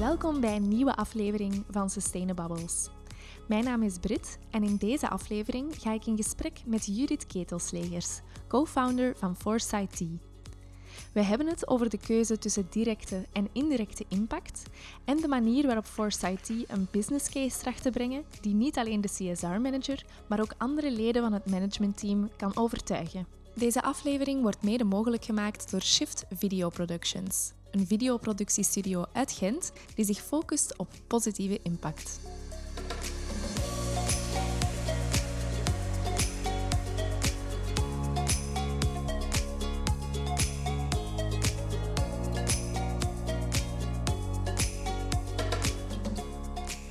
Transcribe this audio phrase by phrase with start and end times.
[0.00, 2.88] Welkom bij een nieuwe aflevering van Sustainabubbles.
[3.48, 8.20] Mijn naam is Brit en in deze aflevering ga ik in gesprek met Judith Ketelslegers,
[8.48, 10.18] co-founder van Foresight Tea.
[11.12, 14.62] We hebben het over de keuze tussen directe en indirecte impact
[15.04, 19.00] en de manier waarop Foresight Tea een business case tracht te brengen die niet alleen
[19.00, 23.26] de CSR-manager, maar ook andere leden van het managementteam kan overtuigen.
[23.54, 30.04] Deze aflevering wordt mede mogelijk gemaakt door Shift Video Productions, een videoproductiestudio uit Gent die
[30.04, 32.20] zich focust op positieve impact.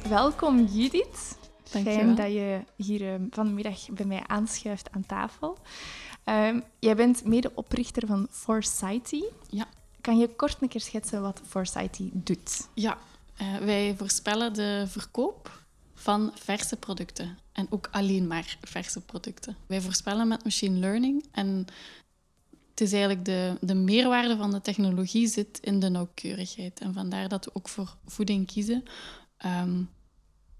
[0.09, 1.37] Welkom Judith.
[1.63, 5.57] Fijn dat je hier uh, vanmiddag bij mij aanschuift aan tafel.
[6.25, 9.23] Um, jij bent medeoprichter van Foresighty.
[9.49, 9.67] Ja.
[10.10, 12.68] Kan je kort een keer schetsen wat Foresighty doet?
[12.74, 12.98] Ja,
[13.41, 17.38] uh, wij voorspellen de verkoop van verse producten.
[17.51, 19.55] En ook alleen maar verse producten.
[19.66, 21.26] Wij voorspellen met machine learning.
[21.32, 21.66] En
[22.70, 26.79] het is eigenlijk de, de meerwaarde van de technologie zit in de nauwkeurigheid.
[26.79, 28.84] En vandaar dat we ook voor voeding kiezen.
[29.46, 29.90] Um,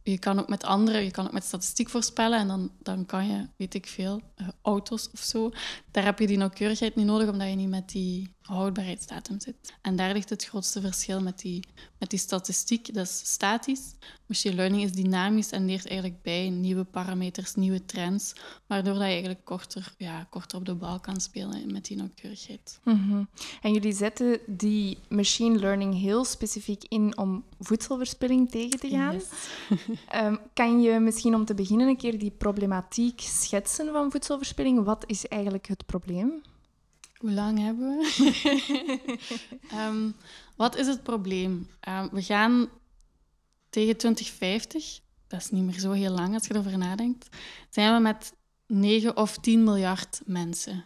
[0.04, 3.28] je kan ook met anderen, je kan ook met statistiek voorspellen en dan, dan kan
[3.28, 5.52] je, weet ik veel, uh, auto's of zo.
[5.92, 9.74] Daar heb je die nauwkeurigheid niet nodig, omdat je niet met die houdbaarheidsdatum zit.
[9.82, 11.64] En daar ligt het grootste verschil met die,
[11.98, 12.94] met die statistiek.
[12.94, 13.94] Dat is statisch.
[14.26, 18.34] Machine learning is dynamisch en leert eigenlijk bij nieuwe parameters, nieuwe trends,
[18.68, 22.80] waardoor dat je eigenlijk korter, ja, korter op de bal kan spelen met die nauwkeurigheid.
[22.84, 23.30] Mm -hmm.
[23.62, 29.14] En jullie zetten die machine learning heel specifiek in om voedselverspilling tegen te gaan.
[29.14, 29.26] Yes.
[30.16, 34.84] um, kan je misschien om te beginnen een keer die problematiek schetsen van voedselverspilling?
[34.84, 36.42] Wat is eigenlijk het probleem?
[37.20, 39.20] Hoe lang hebben we?
[39.74, 40.16] um,
[40.56, 41.68] wat is het probleem?
[41.90, 42.70] Um, we gaan
[43.70, 47.28] tegen 2050, dat is niet meer zo heel lang als je erover nadenkt,
[47.70, 48.34] zijn we met
[48.68, 50.86] 9 of 10 miljard mensen.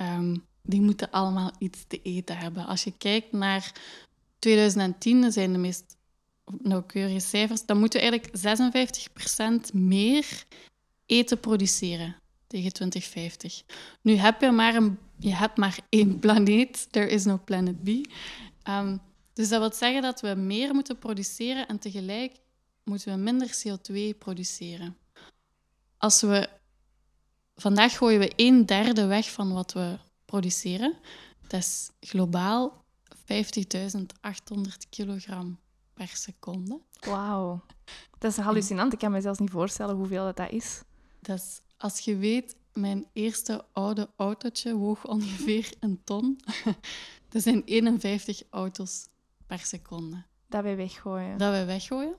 [0.00, 2.66] Um, die moeten allemaal iets te eten hebben.
[2.66, 3.72] Als je kijkt naar
[4.38, 5.96] 2010, dat zijn de meest
[6.58, 10.44] nauwkeurige cijfers, dan moeten we eigenlijk 56% meer
[11.06, 12.16] eten produceren
[12.46, 13.62] tegen 2050.
[14.00, 16.92] Nu heb je maar, een, je hebt maar één planeet.
[16.92, 17.88] There is no planet B.
[18.68, 19.00] Um,
[19.32, 22.36] dus dat wil zeggen dat we meer moeten produceren en tegelijk
[22.84, 24.96] moeten we minder CO2 produceren.
[25.98, 26.48] Als we...
[27.54, 30.94] Vandaag gooien we een derde weg van wat we produceren.
[31.46, 32.84] Dat is globaal
[33.14, 33.28] 50.800
[34.90, 35.58] kilogram
[35.94, 36.80] per seconde.
[37.00, 37.64] Wauw.
[38.18, 38.92] Dat is hallucinant.
[38.92, 40.82] Ik kan me zelfs niet voorstellen hoeveel dat, dat is.
[41.20, 46.40] Dat is als je weet, mijn eerste oude autootje woog ongeveer een ton.
[47.32, 49.06] Er zijn 51 auto's
[49.46, 50.24] per seconde.
[50.48, 51.38] Dat wij weggooien.
[51.38, 52.16] Dat wij weggooien.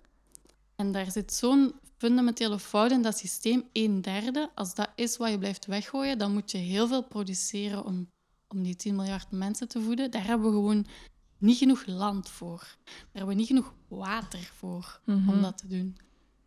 [0.75, 4.49] En daar zit zo'n fundamentele fout in dat systeem, een derde.
[4.55, 8.09] Als dat is wat je blijft weggooien, dan moet je heel veel produceren om,
[8.47, 10.11] om die 10 miljard mensen te voeden.
[10.11, 10.85] Daar hebben we gewoon
[11.37, 12.77] niet genoeg land voor.
[12.85, 15.29] Daar hebben we niet genoeg water voor mm -hmm.
[15.29, 15.97] om dat te doen.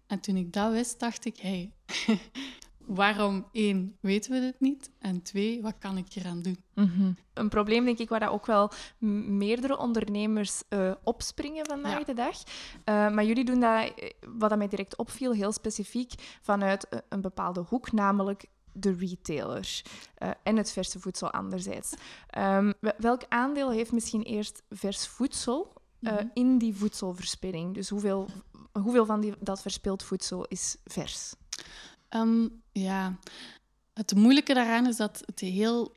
[0.07, 1.71] En toen ik dat wist, dacht ik, hé,
[2.07, 2.21] hey,
[2.87, 4.91] waarom één, weten we dit niet?
[4.99, 6.65] En twee, wat kan ik eraan doen?
[6.75, 7.17] Mm -hmm.
[7.35, 12.05] Een probleem, denk ik, waar dat ook wel meerdere ondernemers uh, opspringen vandaag ja.
[12.05, 12.37] de dag.
[12.37, 12.45] Uh,
[12.85, 13.93] maar jullie doen dat,
[14.39, 19.83] wat dat mij direct opviel, heel specifiek vanuit een bepaalde hoek, namelijk de retailer
[20.19, 21.95] uh, en het verse voedsel anderzijds.
[22.39, 26.31] Um, welk aandeel heeft misschien eerst vers voedsel mm -hmm.
[26.35, 27.75] in die voedselverspilling?
[27.75, 28.29] Dus hoeveel,
[28.73, 31.35] hoeveel van die, dat verspild voedsel is vers?
[32.11, 33.19] Um, ja,
[33.95, 35.97] het moeilijke daaraan is dat het heel,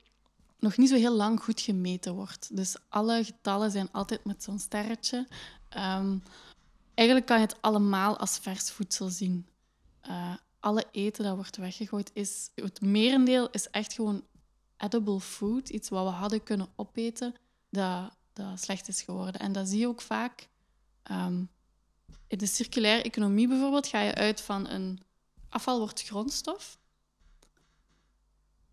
[0.60, 2.56] nog niet zo heel lang goed gemeten wordt.
[2.56, 5.28] Dus alle getallen zijn altijd met zo'n sterretje.
[5.78, 6.24] Um,
[6.94, 9.48] eigenlijk kan je het allemaal als vers voedsel zien.
[10.08, 12.50] Uh, alle eten dat wordt weggegooid is...
[12.56, 14.24] Het merendeel is echt gewoon
[14.78, 15.70] edible food.
[15.70, 17.34] Iets wat we hadden kunnen opeten,
[17.70, 19.42] dat, dat slecht is geworden.
[19.42, 20.48] En dat zie je ook vaak...
[21.12, 21.50] Um,
[22.28, 25.02] in de circulaire economie bijvoorbeeld ga je uit van een
[25.54, 26.78] afval wordt grondstof.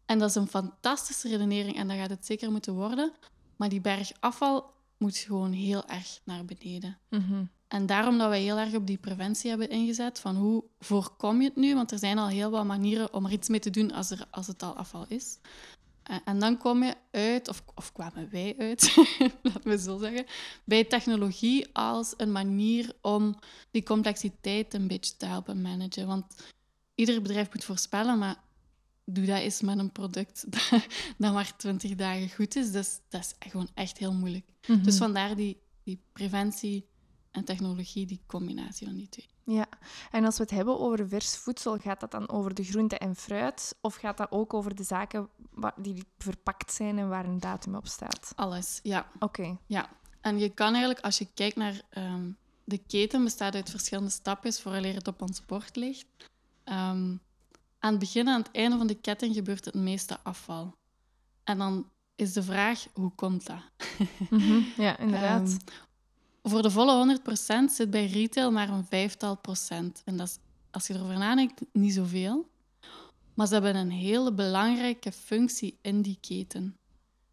[0.06, 3.12] En dat is een fantastische redenering en dat gaat het zeker moeten worden.
[3.56, 6.98] Maar die berg afval moet gewoon heel erg naar beneden.
[7.08, 7.50] Mm -hmm.
[7.68, 11.48] En daarom dat wij heel erg op die preventie hebben ingezet van hoe voorkom je
[11.48, 11.74] het nu?
[11.74, 14.26] Want er zijn al heel wat manieren om er iets mee te doen als, er,
[14.30, 15.38] als het al afval is.
[16.24, 18.96] En dan kom je uit, of, of kwamen wij uit,
[19.42, 20.26] laten we zo zeggen,
[20.64, 23.38] bij technologie als een manier om
[23.70, 26.06] die complexiteit een beetje te helpen managen.
[26.06, 26.24] Want
[27.00, 28.36] ieder bedrijf moet voorspellen, maar
[29.04, 30.44] doe dat eens met een product
[31.18, 32.72] dat maar 20 dagen goed is.
[32.72, 34.46] Dus dat is gewoon echt heel moeilijk.
[34.66, 34.84] Mm -hmm.
[34.84, 36.88] Dus vandaar die, die preventie
[37.30, 39.28] en technologie, die combinatie van die twee.
[39.44, 39.66] Ja,
[40.10, 43.16] en als we het hebben over vers voedsel, gaat dat dan over de groente en
[43.16, 43.74] fruit?
[43.80, 45.28] Of gaat dat ook over de zaken
[45.76, 48.32] die verpakt zijn en waar een datum op staat?
[48.36, 49.10] Alles, ja.
[49.18, 49.56] Oké.
[49.66, 49.88] ja.
[50.20, 52.30] En je kan eigenlijk, als je kijkt naar ehm,
[52.64, 56.06] de keten, bestaat uit verschillende stapjes vooraleer het op ons bord ligt.
[56.70, 57.16] Ehm,
[57.78, 60.74] aan het begin en aan het einde van de ketting gebeurt het meeste afval.
[61.44, 63.62] En dan is de vraag, hoe komt dat?
[64.30, 65.48] Mhm, Ja, inderdaad.
[65.48, 65.58] Ehm,
[66.42, 70.02] voor de volle 100% zit bij retail maar een vijftal procent.
[70.04, 70.38] En dat is,
[70.70, 72.48] als je erover nadenkt, niet zoveel.
[73.34, 76.76] Maar ze hebben een hele belangrijke functie in die keten.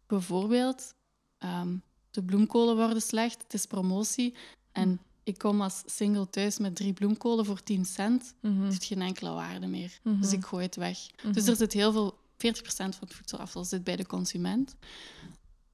[0.06, 0.94] Bijvoorbeeld,
[1.38, 1.76] ehm,
[2.10, 4.34] de bloemkolen worden slecht, het is promotie.
[4.72, 8.34] En ik kom als single thuis met drie bloemkolen voor 10 cent.
[8.40, 9.98] Het heeft geen enkele waarde meer.
[10.02, 10.20] Mhm.
[10.20, 10.98] Dus ik gooi het weg.
[11.22, 11.32] mhm.
[11.32, 14.76] Dus er zit heel veel, 40% van het voedselafval zit bij de consument.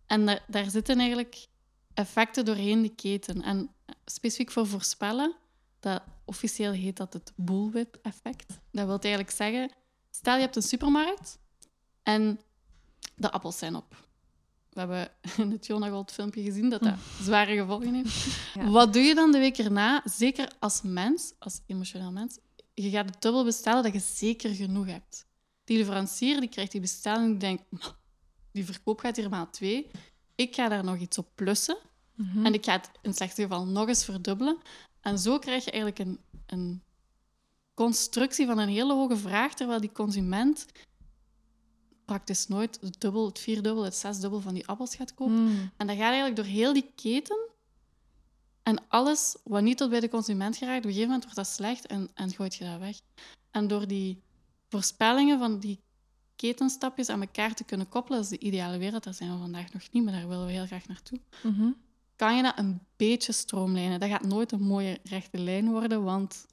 [0.06, 1.46] En daar, daar zitten eigenlijk
[1.94, 3.42] effecten doorheen de keten.
[3.42, 3.70] En
[4.04, 5.34] specifiek voor voorspellen,
[5.80, 8.60] dat, officieel heet dat het bullwhip-effect.
[8.70, 9.70] Dat wil eigenlijk zeggen,
[10.10, 11.38] stel je hebt een supermarkt
[12.02, 12.40] en
[13.16, 14.06] de appels zijn op.
[14.74, 18.26] We hebben in het Jonagold filmpje gezien dat dat zware gevolgen heeft.
[18.54, 18.68] Ja.
[18.70, 20.02] Wat doe je dan de week erna?
[20.04, 22.38] Zeker als mens, als emotioneel mens,
[22.74, 25.26] je gaat het dubbel bestellen dat je zeker genoeg hebt.
[25.64, 27.94] Die leverancier die krijgt die bestelling die denkt, "Maar,
[28.52, 29.90] die verkoop gaat hier maar twee.
[30.34, 31.76] Ik ga daar nog iets op plussen.
[32.14, 32.46] Mhm.
[32.46, 34.58] En ik ga het in het slechtste geval nog eens verdubbelen.
[35.00, 36.82] En zo krijg je eigenlijk een, een
[37.74, 40.66] constructie van een hele hoge vraag, terwijl die consument
[42.04, 45.34] praktisch nooit het dubbel, het vierdubbel, het zesdubbel van die appels gaat kopen.
[45.34, 45.70] Mm.
[45.76, 47.38] En dat gaat eigenlijk door heel die keten.
[48.62, 51.54] En alles wat niet tot bij de consument geraakt, op een gegeven moment wordt dat
[51.54, 53.00] slecht en, en gooit je dat weg.
[53.50, 54.22] En door die
[54.68, 55.80] voorspellingen van die
[56.36, 59.04] ketenstapjes aan elkaar te kunnen koppelen, dat is de ideale wereld.
[59.04, 61.20] Daar zijn we vandaag nog niet, maar daar willen we heel graag naartoe.
[61.42, 61.70] Mhm.
[62.16, 64.00] Kan je dat een beetje stroomlijnen?
[64.00, 66.46] Dat gaat nooit een mooie rechte lijn worden, want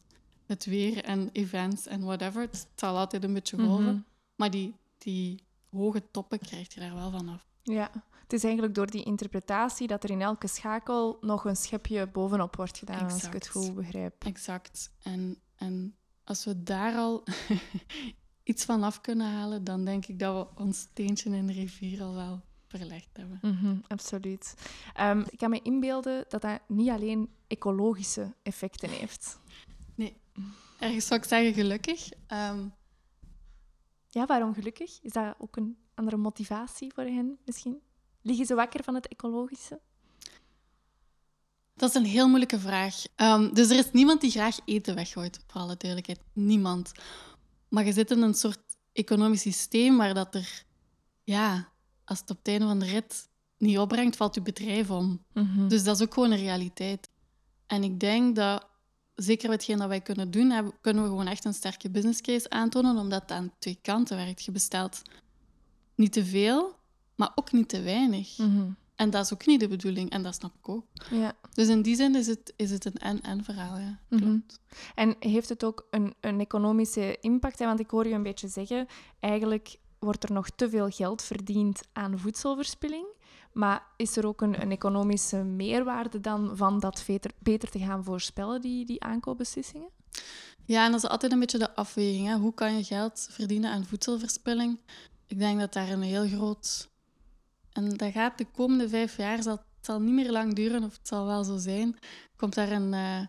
[0.46, 3.84] het weer en events en whatever, het zal altijd een beetje golven.
[3.84, 4.00] Mhm.
[4.36, 7.46] Maar die, die hoge toppen krijg je daar wel vanaf.
[7.64, 12.08] Ja, het is eigenlijk door die interpretatie dat er in elke schakel nog een schepje
[12.08, 14.26] bovenop wordt gedaan, als ik het goed begrijp.
[14.26, 14.94] Exact.
[15.04, 17.24] En, en als we daar al
[18.44, 22.04] iets van af kunnen halen, dan denk ik dat we ons steentje in de rivier
[22.04, 23.40] al wel verlegd hebben.
[23.42, 24.54] Mhm, absoluut.
[24.94, 29.40] Ehm, ik kan me inbeelden dat dat niet alleen ecologische effecten heeft.
[30.82, 32.10] Ergens zou ik zeggen gelukkig.
[32.28, 32.68] Ehm,
[34.14, 35.00] Ja, waarom gelukkig?
[35.02, 37.82] Is dat ook een andere motivatie voor hen misschien?
[38.22, 39.80] Liggen ze wakker van het ecologische?
[41.82, 43.04] dat is een heel moeilijke vraag.
[43.16, 46.20] Ehm, dus er is niemand die graag eten weggooit, voor alle duidelijkheid.
[46.34, 46.92] Niemand.
[47.68, 48.60] Maar je zit in een soort
[48.94, 50.64] economisch systeem waar dat er,
[51.24, 51.70] ja,
[52.06, 55.24] als het op het einde van de rit niet opbrengt, valt je bedrijf om.
[55.34, 55.68] Mhm.
[55.68, 57.10] Dus dat is ook gewoon een realiteit.
[57.68, 58.68] En ik denk dat,
[59.24, 62.22] zeker met hetgeen dat wij kunnen doen, hebben, kunnen we gewoon echt een sterke business
[62.22, 64.44] case aantonen, omdat het aan twee kanten werkt.
[64.44, 65.02] Je bestelt
[65.96, 66.76] niet te veel,
[67.16, 68.38] maar ook niet te weinig.
[68.38, 68.70] Mhm.
[68.96, 70.86] En dat is ook niet de bedoeling, en dat snap ik ook.
[71.10, 71.34] Ja.
[71.54, 74.00] Dus in die zin is het, is het een en-en verhaal, ja.
[74.08, 74.22] Mhm.
[74.22, 74.60] Klopt.
[74.96, 77.60] En heeft het ook een, een economische impact?
[77.60, 77.66] Hè?
[77.66, 78.88] Want ik hoor je een beetje zeggen,
[79.20, 83.06] eigenlijk wordt er nog te veel geld verdiend aan voedselverspilling.
[83.54, 88.04] Maar is er ook een, een economische meerwaarde dan van dat beter, beter te gaan
[88.04, 89.90] voorspellen, die, die aankoopbeslissingen?
[90.66, 92.28] Ja, en dat is altijd een beetje de afweging.
[92.28, 92.36] Hè.
[92.36, 94.80] Hoe kan je geld verdienen aan voedselverspilling?
[95.28, 96.90] Ik denk dat daar een heel groot...
[97.72, 100.98] En dat gaat de komende vijf jaar, zal, het zal niet meer lang duren, of
[100.98, 101.98] het zal wel zo zijn,
[102.36, 103.26] komt daar een, eh,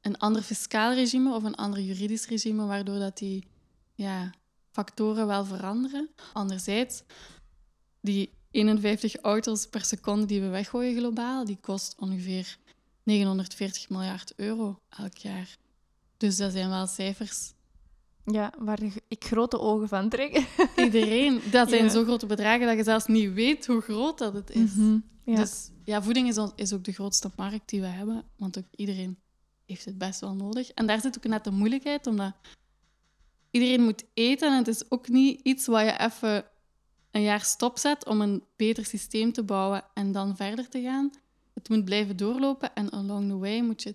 [0.00, 3.46] een ander fiscaal regime of een ander juridisch regime, waardoor dat die
[3.94, 4.30] ja,
[4.70, 6.10] factoren wel veranderen.
[6.32, 7.02] Anderzijds,
[8.00, 12.56] die 51 auto's per seconde die we weggooien globaal, die kost ongeveer
[13.02, 15.56] 940 miljard euro elk jaar.
[16.16, 17.52] Dus dat zijn wel cijfers.
[18.24, 20.46] Ja, waar ik grote ogen van trek.
[20.76, 21.90] Iedereen, dat zijn Ja.
[21.90, 24.72] zo grote bedragen dat je zelfs niet weet hoe groot dat het is.
[24.74, 24.98] Mhm.
[25.24, 25.34] Ja.
[25.36, 29.18] Dus ja, voeding is, is ook de grootste markt die we hebben, want ook iedereen
[29.66, 30.70] heeft het best wel nodig.
[30.70, 32.32] En daar zit ook net de moeilijkheid, omdat
[33.50, 36.44] iedereen moet eten en het is ook niet iets waar je even
[37.16, 41.10] een jaar stopzet om een beter systeem te bouwen en dan verder te gaan.
[41.54, 43.94] Het moet blijven doorlopen en along the way moet je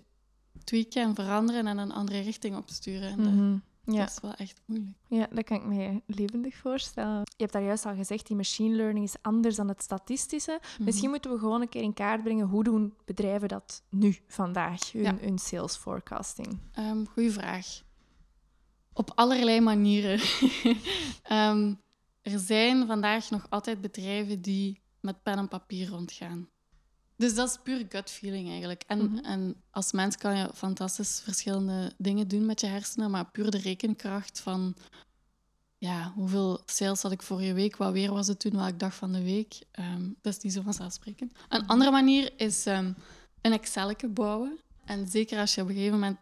[0.64, 3.10] tweaken en veranderen en een andere richting opsturen.
[3.10, 3.58] En dat, Mhm.
[3.86, 4.00] Ja.
[4.00, 4.98] dat is wel echt moeilijk.
[5.08, 7.18] Ja, dat kan ik me levendig voorstellen.
[7.20, 10.60] Je hebt daar juist al gezegd, die machine learning is anders dan het statistische.
[10.74, 10.84] Mhm.
[10.84, 14.92] Misschien moeten we gewoon een keer in kaart brengen hoe doen bedrijven dat nu, vandaag,
[14.92, 15.16] hun, Ja.
[15.20, 16.60] hun sales forecasting.
[16.74, 17.66] Ehm goeie vraag.
[18.94, 20.20] Op allerlei manieren.
[21.24, 21.74] Ehm,
[22.22, 26.50] er zijn vandaag nog altijd bedrijven die met pen en papier rondgaan.
[27.16, 28.84] Dus dat is puur gut feeling eigenlijk.
[28.88, 29.18] En, Mhm.
[29.26, 33.58] en als mens kan je fantastisch verschillende dingen doen met je hersenen, maar puur de
[33.58, 34.76] rekenkracht van
[35.78, 39.12] ja, hoeveel sales had ik vorige week, wat weer was het toen, welke dag van
[39.12, 41.32] de week, ehm, dat is niet zo vanzelfsprekend.
[41.50, 42.94] Een andere manier is ehm,
[43.42, 44.60] een Excel bouwen.
[44.86, 46.20] En zeker als je op een gegeven moment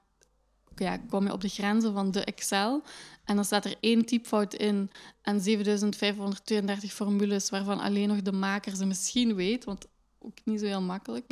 [0.79, 2.83] ja, kom je op de grenzen van de Excel
[3.23, 8.75] en dan staat er één typfout in en 7532 formules waarvan alleen nog de maker
[8.75, 9.87] ze misschien weet, want
[10.19, 11.25] ook niet zo heel makkelijk.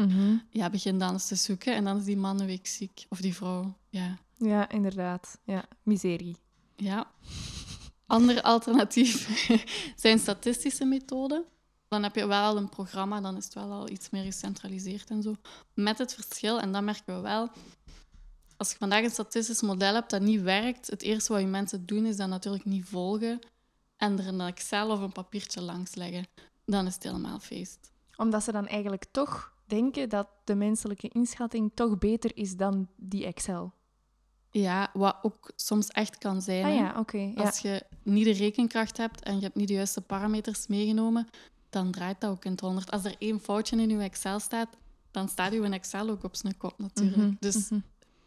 [0.50, 3.06] Ja, begin dan eens te zoeken en dan is die man een week ziek.
[3.10, 4.18] Of die vrouw, ja.
[4.38, 5.40] Ja, inderdaad.
[5.44, 6.38] Ja, miserie.
[6.76, 7.12] Ja.
[8.06, 9.46] Ander alternatief
[9.96, 11.46] zijn statistische methoden.
[11.88, 15.22] Dan heb je wel een programma, dan is het wel al iets meer gecentraliseerd en
[15.22, 15.36] zo.
[15.74, 17.50] Met het verschil, en dat merken we wel,
[18.58, 21.86] als je vandaag een statistisch model hebt dat niet werkt, het eerste wat je mensen
[21.86, 23.40] doen is dat natuurlijk niet volgen
[23.98, 26.28] en er een Excel of een papiertje langs leggen.
[26.66, 27.92] Dan is het helemaal feest.
[28.16, 33.26] Omdat ze dan eigenlijk toch denken dat de menselijke inschatting toch beter is dan die
[33.26, 33.74] Excel.
[34.50, 36.66] Ja, wat ook soms echt kan zijn.
[36.66, 37.06] Ah ja.
[37.36, 41.28] Als je niet de rekenkracht hebt en je hebt niet de juiste parameters meegenomen,
[41.70, 42.92] dan draait dat ook in het honderd.
[42.92, 44.70] Als er één foutje in je Excel staat,
[45.12, 47.18] dan staat uw Excel ook op zijn kop natuurlijk.
[47.18, 47.80] Mhm, Dus mhm.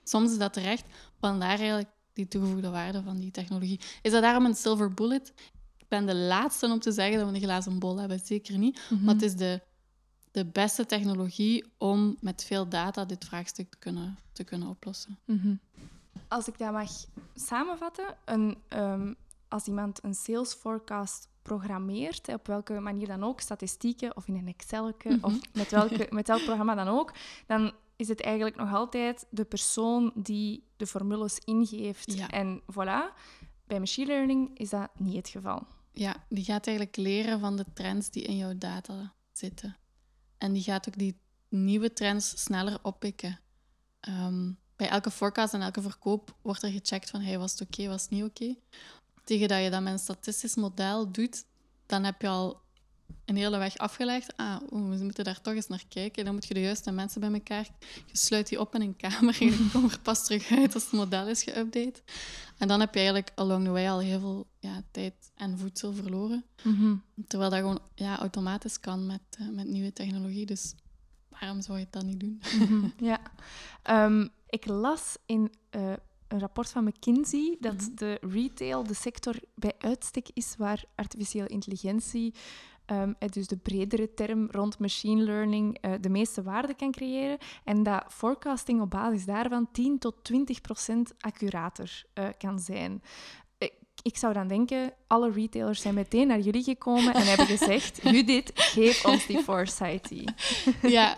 [0.04, 0.85] Soms is dat terecht.
[1.21, 3.80] Vandaar eigenlijk die toegevoegde waarde van die technologie.
[4.02, 5.33] Is dat daarom een silver bullet?
[5.76, 8.21] Ik ben de laatste om te zeggen dat we een glazen bol hebben.
[8.25, 8.80] Zeker niet.
[8.90, 9.04] Mhm.
[9.04, 9.61] Maar het is de,
[10.30, 15.19] de beste technologie om met veel data dit vraagstuk te kunnen, te kunnen oplossen.
[15.25, 15.54] Mhm.
[16.28, 16.90] Als ik dat mag
[17.35, 19.14] samenvatten, een, ehm,
[19.49, 24.49] als iemand een sales forecast programmeert, op welke manier dan ook, statistieken of in een
[24.49, 27.12] Excel, of met, welke, met welk programma dan ook,
[27.47, 32.12] dan is het eigenlijk nog altijd de persoon die de formules ingeeft.
[32.12, 32.28] Ja.
[32.28, 33.19] En voilà,
[33.66, 35.66] bij machine learning is dat niet het geval.
[35.92, 39.76] Ja, die gaat eigenlijk leren van de trends die in jouw data zitten.
[40.38, 43.40] En die gaat ook die nieuwe trends sneller oppikken.
[44.00, 47.88] Ehm, bij elke forecast en elke verkoop wordt er gecheckt van hey, was het oké,
[47.88, 48.57] was het niet oké.
[49.25, 51.45] Tegen dat je dat met een statistisch model doet,
[51.87, 52.61] dan heb je al
[53.25, 54.37] een hele weg afgelegd.
[54.37, 56.25] Ah, we moeten daar toch eens naar kijken.
[56.25, 57.69] Dan moet je de juiste mensen bij elkaar...
[58.07, 60.83] Je sluit die op in een kamer en je komt er pas terug uit als
[60.83, 62.02] het model is geüpdate.
[62.59, 65.93] En dan heb je eigenlijk along the way al heel veel ja, tijd en voedsel
[65.93, 66.45] verloren.
[67.26, 70.47] Terwijl dat gewoon ja, automatisch kan met, eh, met nieuwe technologie.
[70.47, 70.75] Dus
[71.29, 72.40] waarom zou je het dan niet doen?
[72.61, 73.21] Mhm, ja.
[73.83, 75.93] Ehm, ik las in eh,
[76.29, 77.95] een rapport van McKinsey dat Mhm.
[77.95, 82.35] de retail de sector bij uitstek is waar artificiële intelligentie,
[82.90, 87.38] ehm, eh, dus de bredere term rond machine learning, eh, de meeste waarde kan creëren.
[87.64, 93.02] En dat forecasting op basis daarvan 10 tot 20 procent accurater eh, kan zijn.
[94.02, 98.50] Ik zou dan denken, alle retailers zijn meteen naar jullie gekomen en hebben gezegd: Judith,
[98.54, 100.11] geef ons die foresight.
[100.82, 101.16] ja,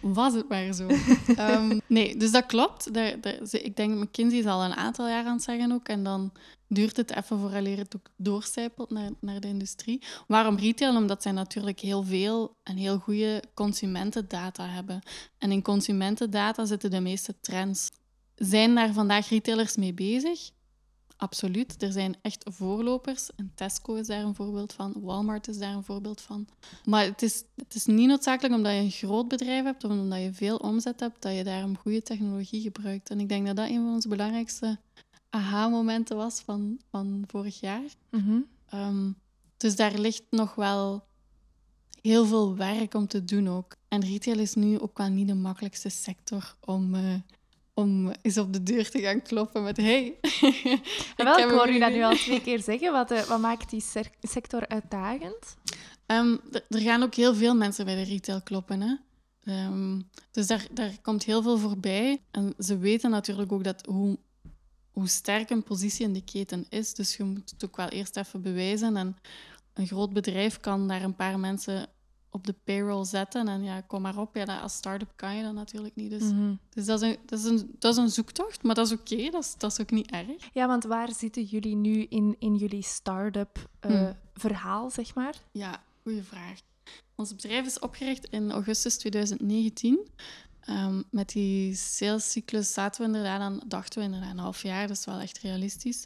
[0.00, 0.86] was het maar zo.
[1.36, 2.94] Ehm, nee, dus dat klopt.
[2.94, 5.88] Daar, daar, ik denk, McKinsey is al een aantal jaar aan het zeggen ook.
[5.88, 6.32] En dan
[6.68, 10.02] duurt het even vooraleer het ook doorcijpelt naar, naar de industrie.
[10.26, 10.96] Waarom retail?
[10.96, 15.00] Omdat zij natuurlijk heel veel en heel goede consumentendata hebben.
[15.38, 17.88] En in consumentendata zitten de meeste trends.
[18.34, 20.50] Zijn daar vandaag retailers mee bezig?
[21.18, 21.82] Absoluut.
[21.82, 23.30] Er zijn echt voorlopers.
[23.36, 24.94] En Tesco is daar een voorbeeld van.
[25.00, 26.48] Walmart is daar een voorbeeld van.
[26.84, 30.22] Maar het is, het is niet noodzakelijk omdat je een groot bedrijf hebt of omdat
[30.22, 33.10] je veel omzet hebt, dat je daarom goede technologie gebruikt.
[33.10, 34.78] En ik denk dat dat een van onze belangrijkste
[35.30, 37.84] aha-momenten was van, van vorig jaar.
[38.10, 38.40] Mhm.
[38.68, 39.10] Ehm,
[39.56, 41.06] dus daar ligt nog wel
[42.00, 43.76] heel veel werk om te doen ook.
[43.88, 47.14] En retail is nu ook wel niet de makkelijkste sector om, eh,
[47.78, 50.04] om eens op de deur te gaan kloppen met hey.
[50.20, 52.92] ik Wel, ik hoor je dat nu al twee keer zeggen.
[52.92, 53.84] Wat, eh, wat maakt die
[54.20, 55.56] sector uitdagend?
[56.06, 58.80] Ehm, er- er gaan ook heel veel mensen bij de retail kloppen.
[58.80, 58.94] Hè?
[59.44, 62.22] Ehm, dus daar, daar komt heel veel voorbij.
[62.30, 64.18] En ze weten natuurlijk ook dat hoe,
[64.90, 66.94] hoe sterk een positie in de keten is.
[66.94, 68.96] Dus je moet het ook wel eerst even bewijzen.
[68.96, 69.16] En
[69.74, 71.86] een groot bedrijf kan daar een paar mensen
[72.30, 73.48] op de payroll zetten.
[73.48, 74.34] En ja, kom maar op.
[74.36, 76.10] Ja, dat- als start-up kan je dat natuurlijk niet.
[76.10, 76.54] Dus, Mhm.
[76.70, 79.30] dus dat, is een, dat, is een, dat is een zoektocht, maar dat is oké.
[79.30, 80.48] Dat, is, dat is ook niet erg.
[80.52, 84.16] Ja, want waar zitten jullie nu in, in jullie start-up eh, Hmm.
[84.34, 85.34] verhaal, zeg maar?
[85.52, 86.58] Ja, goede vraag.
[87.14, 90.08] Ons bedrijf is opgericht in augustus 2019.
[90.60, 94.86] Ehm, met die salescyclus zaten we inderdaad aan, dachten we inderdaad een half jaar.
[94.86, 96.04] Dat is wel echt realistisch.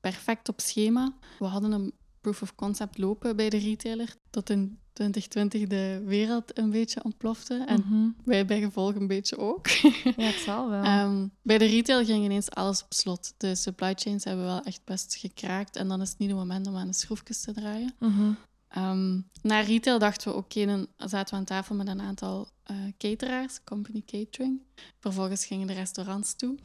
[0.00, 1.12] Perfect op schema.
[1.38, 1.92] We hadden een
[2.22, 4.14] proof of concept lopen bij de retailer.
[4.30, 7.64] Tot in 2020 de wereld een beetje ontplofte.
[7.66, 8.08] En Mhm.
[8.24, 9.68] wij bij gevolg een beetje ook.
[10.16, 10.82] Ja, het zal wel.
[10.82, 13.34] Ehm, bij de retail ging ineens alles op slot.
[13.36, 15.76] De supply chains hebben wel echt best gekraakt.
[15.76, 17.94] En dan is het niet het moment om aan de schroefjes te draaien.
[17.98, 18.32] Mhm.
[18.68, 22.76] Ehm, naar retail dachten we, oké, dan zaten we aan tafel met een aantal uh,
[22.98, 24.60] cateraars, company catering.
[25.00, 26.58] Vervolgens gingen de restaurants toe.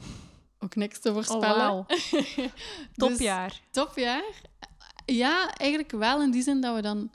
[0.60, 1.70] Ook niks te voorspellen.
[1.72, 1.98] Oh, wow.
[2.96, 3.48] topjaar.
[3.50, 4.24] Dus, topjaar.
[5.16, 7.10] Ja, eigenlijk wel in die zin dat we dan...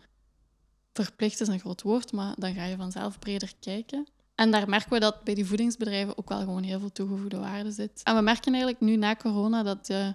[0.93, 4.07] Verplicht is een groot woord, maar dan ga je vanzelf breder kijken.
[4.35, 7.71] En daar merken we dat bij die voedingsbedrijven ook wel gewoon heel veel toegevoegde waarde
[7.71, 8.01] zit.
[8.03, 10.15] En we merken eigenlijk nu na corona dat de,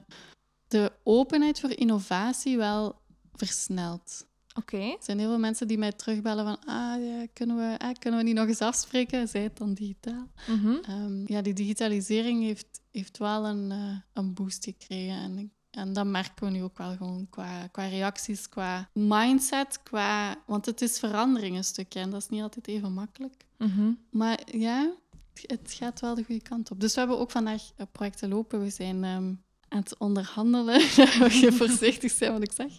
[0.68, 3.02] de openheid voor innovatie wel
[3.34, 4.26] versnelt.
[4.58, 4.78] Oké.
[4.78, 8.20] Er zijn heel veel mensen die mij terugbellen van ah, ja, kunnen, we, ah, kunnen
[8.20, 9.28] we niet nog eens afspreken?
[9.28, 10.28] Zij het dan digitaal?
[10.48, 10.76] Mhm.
[10.82, 15.16] Ehm, ja, die digitalisering heeft, heeft wel een, uh, een boost gekregen.
[15.16, 20.36] En, en dat merken we nu ook wel gewoon qua, qua reacties, qua mindset, qua...
[20.46, 23.46] Want het is verandering een stukje en dat is niet altijd even makkelijk.
[23.58, 23.92] Mhm.
[24.10, 24.94] Maar ja,
[25.34, 26.80] het gaat wel de goede kant op.
[26.80, 28.62] Dus we hebben ook vandaag eh, projecten lopen.
[28.62, 29.34] We zijn ehm,
[29.68, 30.82] aan het onderhandelen.
[31.20, 32.72] Moet je voorzichtig zijn wat ik zeg.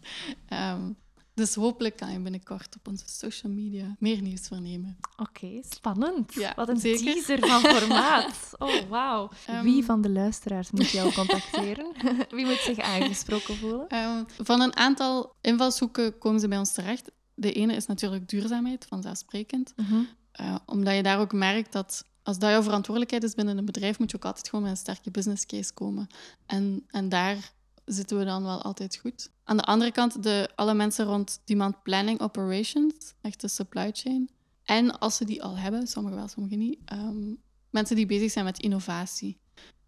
[0.48, 0.92] Ehm,
[1.38, 4.96] dus hopelijk kan je binnenkort op onze social media meer nieuws vernemen.
[5.16, 6.34] Oké, spannend.
[6.34, 7.12] Ja, Wat een zeker.
[7.12, 8.36] teaser van formaat.
[8.58, 9.30] Oh, wauw.
[9.46, 11.92] Ehm, Wie van de luisteraars moet jou contacteren?
[12.36, 13.88] Wie moet zich aangesproken voelen?
[13.88, 17.10] Ehm, van een aantal invalshoeken komen ze bij ons terecht.
[17.34, 19.72] De ene is natuurlijk duurzaamheid, vanzelfsprekend.
[19.76, 19.94] Mhm.
[20.32, 23.98] Eh, omdat je daar ook merkt dat als dat jouw verantwoordelijkheid is binnen een bedrijf,
[23.98, 26.06] moet je ook altijd gewoon met een sterke business case komen.
[26.46, 27.52] En, en daar
[27.84, 29.30] zitten we dan wel altijd goed.
[29.48, 34.30] Aan de andere kant, de, alle mensen rond demand planning operations, echt de supply chain.
[34.64, 37.34] En als ze die al hebben, sommigen wel, sommigen niet, ehm,
[37.70, 39.38] mensen die bezig zijn met innovatie.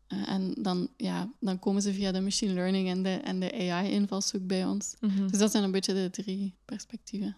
[0.07, 3.53] Eh, en dan, ja, dan komen ze via de machine learning en de, en de
[3.53, 4.97] AI-invalshoek bij ons.
[5.01, 5.27] Mhm.
[5.27, 7.37] Dus dat zijn een beetje de drie perspectieven.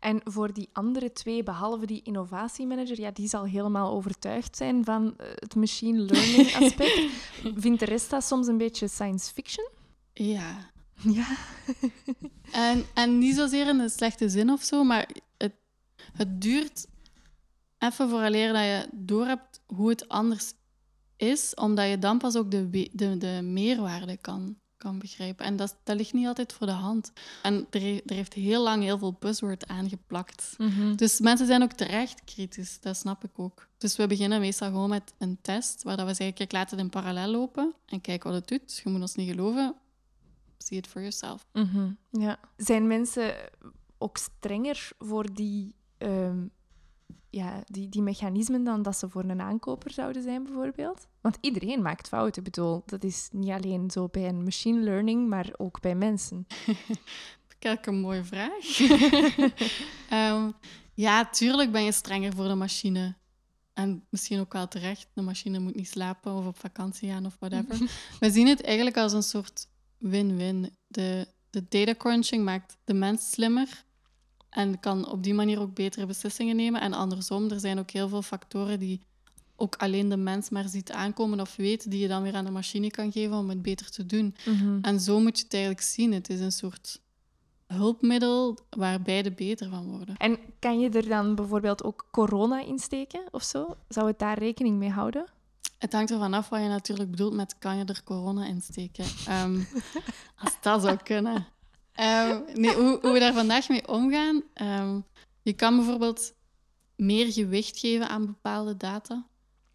[0.00, 5.14] En voor die andere twee, behalve die innovatiemanager, ja, die zal helemaal overtuigd zijn van
[5.16, 7.00] eh, het machine learning aspect.
[7.54, 9.68] Vindt de rest dat soms een beetje science fiction?
[10.12, 10.69] Ja.
[11.14, 11.36] Ja.
[12.52, 15.52] En, en niet zozeer in een slechte zin of zo, maar het,
[16.12, 16.86] het duurt
[17.78, 20.52] even vooraleer dat je doorhebt hoe het anders
[21.16, 25.44] is, omdat je dan pas ook de, de, de meerwaarde kan, kan begrijpen.
[25.44, 27.12] En dat, dat ligt niet altijd voor de hand.
[27.42, 30.54] En er, er heeft heel lang heel veel buzzword aangeplakt.
[30.58, 30.94] Mhm.
[30.94, 33.68] Dus mensen zijn ook terecht kritisch, dat snap ik ook.
[33.78, 36.80] Dus we beginnen meestal gewoon met een test, waar dat we zeggen, kijk, laat het
[36.80, 38.80] in parallel lopen en kijk wat het doet.
[38.84, 39.74] Je moet ons niet geloven.
[40.62, 41.46] See it for yourself.
[41.52, 42.38] Mhm, Ja.
[42.56, 43.34] Zijn mensen
[43.98, 46.46] ook strenger voor die, ehm,
[47.30, 51.06] ja, die, die mechanismen dan dat ze voor een aankoper zouden zijn, bijvoorbeeld?
[51.20, 52.42] Want iedereen maakt fouten.
[52.44, 56.46] Ik bedoel, dat is niet alleen zo bij een machine learning, maar ook bij mensen.
[57.58, 58.78] Kijk, een mooie vraag.
[60.10, 60.50] Ehm,
[60.94, 63.14] ja, tuurlijk ben je strenger voor de machine.
[63.74, 65.08] En misschien ook wel terecht.
[65.14, 67.78] De machine moet niet slapen of op vakantie gaan of whatever.
[68.20, 69.66] We zien het eigenlijk als een soort
[70.00, 70.76] win-win.
[70.86, 73.84] De, de data crunching maakt de mens slimmer
[74.50, 76.80] en kan op die manier ook betere beslissingen nemen.
[76.80, 79.00] En andersom, er zijn ook heel veel factoren die
[79.56, 82.50] ook alleen de mens maar ziet aankomen of weet, die je dan weer aan de
[82.50, 84.34] machine kan geven om het beter te doen.
[84.82, 86.12] En zo moet je het eigenlijk zien.
[86.12, 87.00] Het is een soort
[87.66, 90.16] hulpmiddel waar beide beter van worden.
[90.16, 93.76] En kan je er dan bijvoorbeeld ook corona in steken of zo?
[93.88, 95.26] Zou het daar rekening mee houden?
[95.80, 99.04] Het hangt ervan af wat je natuurlijk bedoelt met kan je er corona in steken.
[99.26, 99.60] Ehm,
[100.42, 101.46] als dat zou kunnen.
[101.92, 104.42] Ehm, nee, hoe, hoe we daar vandaag mee omgaan.
[104.54, 105.00] ehm,
[105.42, 106.32] je kan bijvoorbeeld
[106.96, 109.26] meer gewicht geven aan bepaalde data.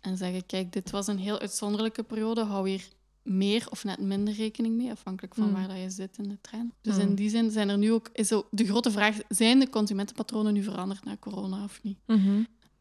[0.02, 2.44] En zeggen, kijk, dit was een heel uitzonderlijke periode.
[2.44, 2.88] Hou hier
[3.24, 5.54] meer of net minder rekening mee, afhankelijk van Mm.
[5.54, 6.74] waar dat je zit in de trein.
[6.82, 7.02] Dus Mm.
[7.02, 8.10] in die zin zijn er nu ook...
[8.14, 11.98] Is ook de grote vraag, zijn de consumentenpatronen nu veranderd na corona of niet?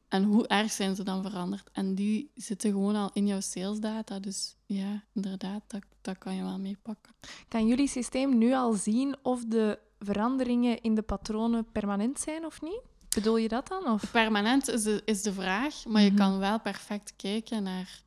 [0.08, 1.68] En hoe erg zijn ze dan veranderd?
[1.72, 4.18] En die zitten gewoon al in jouw salesdata.
[4.18, 7.14] Dus ja, inderdaad, dat, dat kan je wel meepakken.
[7.48, 12.62] Kan jullie systeem nu al zien of de veranderingen in de patronen permanent zijn of
[12.62, 12.80] niet?
[13.14, 13.86] Bedoel je dat dan?
[13.88, 14.10] Of?
[14.10, 16.18] Permanent is de, is de vraag, maar je Mhm.
[16.18, 18.02] kan wel perfect kijken naar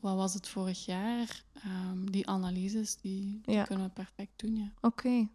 [0.00, 1.42] wat was het vorig jaar.
[1.52, 4.72] Ehm, die analyses, die, kunnen we perfect doen, ja.
[4.80, 5.28] Oké.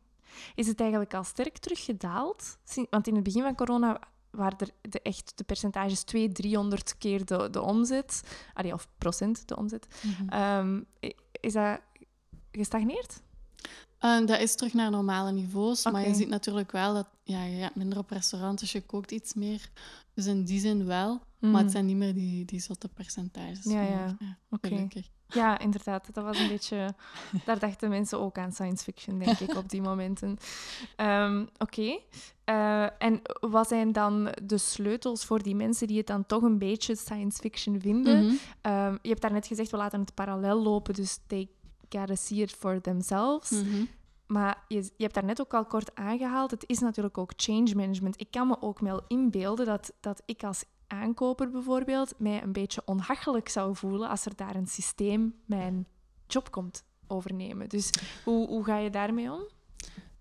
[0.56, 2.58] Is het eigenlijk al sterk teruggedaald?
[2.90, 4.00] Want in het begin van corona
[4.40, 8.22] er de, echt de percentages 200, 300 keer de, de omzet.
[8.54, 9.88] Allee, of procent de omzet.
[10.30, 11.80] Ehm, i- is dat
[12.52, 13.22] gestagneerd?
[14.00, 17.60] Eh, dat is terug naar normale niveaus, maar je ziet natuurlijk wel dat ja, je
[17.62, 19.70] gaat minder op restaurant, dus je kookt iets meer.
[20.14, 21.56] Dus in die zin wel, maar Mhm.
[21.64, 23.64] het zijn niet meer die, die zotte percentages.
[23.64, 24.18] Ja, ja.
[24.50, 24.68] Oké.
[24.68, 25.10] gelukkig.
[25.28, 26.14] Ja, inderdaad.
[26.14, 26.94] Dat was een beetje...
[27.46, 30.38] Daar dachten mensen ook aan science fiction, denk ik, op die momenten.
[30.96, 32.00] Ehm, Oké.
[32.44, 36.58] Eh, en wat zijn dan de sleutels voor die mensen die het dan toch een
[36.58, 38.26] beetje science fiction vinden?
[38.26, 38.36] Mhm.
[38.62, 41.50] Ehm, je hebt daarnet gezegd, we laten het parallel lopen, dus they
[41.90, 43.50] gotta see it for themselves.
[43.50, 43.86] Mhm.
[44.28, 46.52] Maar je, je hebt daar net ook al kort aangehaald.
[46.52, 48.20] Het is natuurlijk ook change management.
[48.20, 52.82] Ik kan me ook wel inbeelden dat, dat ik als aankoper bijvoorbeeld mij een beetje
[52.86, 55.88] onhachelijk zou voelen als er daar een systeem mijn
[56.28, 57.70] job komt overnemen.
[57.70, 57.90] Dus
[58.24, 59.48] hoe, hoe ga je daarmee om?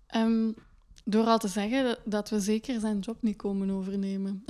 [0.07, 0.51] Ehm,
[1.03, 4.43] door al te zeggen dat, we zeker zijn job niet komen overnemen.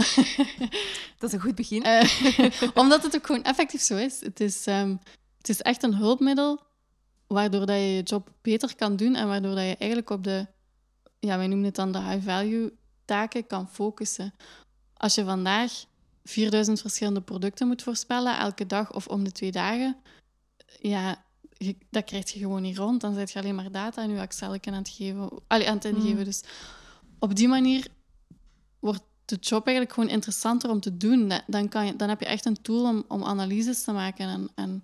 [1.19, 1.84] Dat is een goed begin.
[1.84, 4.21] Eh, omdat het ook gewoon effectief zo is.
[4.21, 4.95] Het is, ehm,
[5.38, 6.62] het is echt een hulpmiddel
[7.28, 10.47] waardoor dat je je job beter kan doen en waardoor dat je eigenlijk op de,
[11.19, 12.73] ja, wij noemen het dan de high-value
[13.06, 14.34] taken kan focussen.
[14.93, 15.86] Als je vandaag
[16.29, 19.95] 4000 verschillende producten moet voorspellen, elke dag of om de twee dagen,
[20.81, 21.23] ja,
[21.57, 23.01] je- dat krijg je gewoon niet rond.
[23.01, 25.85] Dan zet je alleen maar data in je Excel aan het, geven, allee, aan het
[25.85, 26.17] ingeven.
[26.17, 26.23] Mm.
[26.23, 26.41] Dus
[27.19, 27.88] op die manier
[28.79, 31.27] wordt de job eigenlijk gewoon interessanter om te doen.
[31.27, 34.27] Da- Dan, kan je, dan heb je echt een tool om, om analyses te maken
[34.27, 34.83] en, en,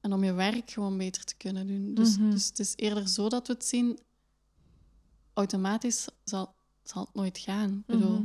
[0.00, 1.94] en om je werk gewoon beter te kunnen doen.
[1.94, 2.30] Dus, Mhm.
[2.30, 3.98] dus het is eerder zo dat we het zien.
[5.32, 7.70] Automatisch zal, zal het nooit gaan.
[7.86, 8.22] Ik bedoel, Mhm.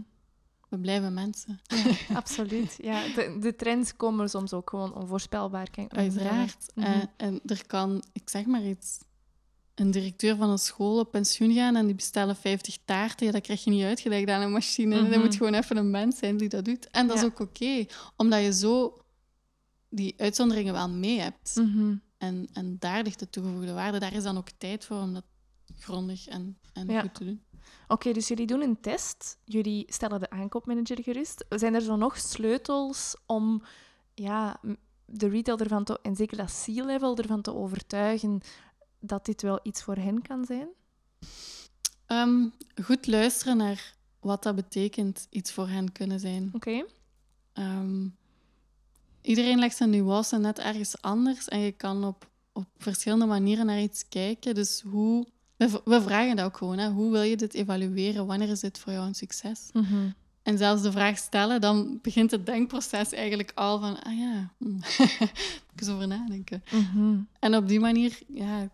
[0.70, 1.60] We blijven mensen.
[2.14, 2.76] Absoluut.
[2.82, 5.68] Ja, de, de trends komen soms ook gewoon onvoorspelbaar.
[5.72, 6.04] Voorstellen.
[6.04, 6.72] Uiteraard.
[6.76, 6.86] Mhm.
[6.88, 8.98] Eh, en er kan, ik zeg maar iets,
[9.76, 13.26] een directeur van een school op pensioen gaan en die bestellen 50 taarten.
[13.26, 15.02] Ja, dat krijg je niet uitgelegd aan een machine.
[15.02, 15.12] Mhm.
[15.12, 16.90] Er moet gewoon even een mens zijn die dat doet.
[16.90, 17.24] En dat Ja.
[17.24, 18.98] is ook oké, omdat je zo
[19.90, 21.56] die uitzonderingen wel mee hebt.
[21.56, 21.96] Mhm.
[22.18, 24.00] En, en daar ligt de toegevoegde waarde.
[24.00, 25.24] Daar is dan ook tijd voor om dat
[25.80, 27.02] grondig en, en Ja.
[27.02, 27.42] goed te doen.
[27.88, 29.38] Oké, dus jullie doen een test.
[29.46, 31.46] Jullie stellen de aankoopmanager gerust.
[31.50, 33.64] Zijn er zo nog sleutels om
[34.14, 34.60] ja,
[35.06, 38.42] de retail ervan te, en zeker dat C-level ervan te overtuigen
[39.00, 40.68] dat dit wel iets voor hen kan zijn?
[42.06, 42.48] Ehm,
[42.84, 46.50] goed luisteren naar wat dat betekent iets voor hen kunnen zijn.
[46.54, 46.86] Oké.
[47.54, 48.08] Ehm,
[49.22, 53.82] iedereen legt zijn nuance net ergens anders en je kan op, op verschillende manieren naar
[53.82, 54.56] iets kijken.
[54.56, 55.28] Dus hoe...
[55.68, 56.78] We, vragen dat ook gewoon.
[56.78, 56.90] Hè.
[56.90, 58.26] Hoe wil je dit evalueren?
[58.26, 59.70] Wanneer is dit voor jou een succes?
[59.74, 60.10] Mhm.
[60.44, 64.04] En zelfs de vraag stellen, dan begint het denkproces eigenlijk al van...
[64.04, 64.80] Ah ja, hm.
[65.76, 66.64] even over nadenken.
[66.72, 67.20] Mhm.
[67.40, 68.70] En op die manier ja,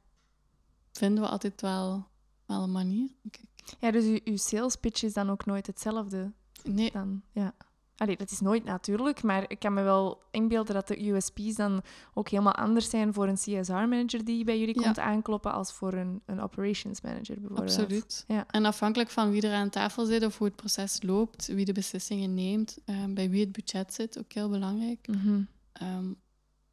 [0.92, 2.08] vinden we altijd wel,
[2.46, 3.78] wel een manier, denk ik.
[3.80, 6.32] Ja, dus uw sales pitch is dan ook nooit hetzelfde
[6.64, 7.54] Nee, dan, ja.
[7.98, 11.82] Allee, dat is nooit natuurlijk, maar ik kan me wel inbeelden dat de USP's dan
[12.14, 14.82] ook helemaal anders zijn voor een CSR-manager die bij jullie Ja.
[14.84, 17.78] komt aankloppen als voor een, een operations manager bijvoorbeeld.
[17.80, 18.24] absoluut.
[18.28, 18.46] Ja.
[18.48, 21.72] En afhankelijk van wie er aan tafel zit of hoe het proces loopt, wie de
[21.74, 25.08] beslissingen neemt, eh, bij wie het budget zit, ook heel belangrijk.
[25.08, 25.42] Mhm.
[25.74, 26.06] Ehm,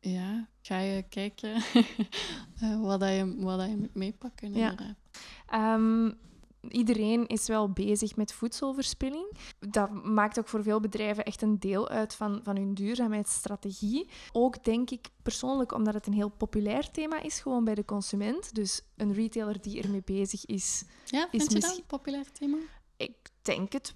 [0.00, 1.54] ja, ga je kijken
[2.61, 4.70] eh, wat, dat je, wat dat je moet meepakken, Ja.
[4.70, 4.96] inderdaad.
[6.68, 9.37] Iedereen is wel bezig met voedselverspilling.
[9.59, 14.09] Dat maakt ook voor veel bedrijven echt een deel uit van, van hun duurzaamheidsstrategie.
[14.33, 18.55] Ook denk ik persoonlijk omdat het een heel populair thema is, gewoon bij de consument.
[18.55, 22.33] Dus een retailer die ermee bezig is, Ja, Is vind je dat misschien- een populair
[22.33, 22.57] thema?
[22.96, 23.94] ik denk het.